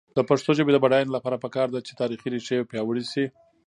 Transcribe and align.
د 0.17 0.19
پښتو 0.29 0.49
ژبې 0.57 0.71
د 0.73 0.77
بډاینې 0.83 1.11
لپاره 1.15 1.41
پکار 1.43 1.67
ده 1.73 1.79
چې 1.87 1.97
تاریخي 2.01 2.27
ریښې 2.33 2.67
پیاوړې 2.69 3.03
شي. 3.11 3.25